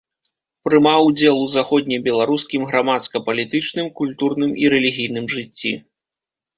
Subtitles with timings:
[0.67, 5.81] Прымаў удзел у заходнебеларускім грамадска-палітычным, культурным і рэлігійным жыцці.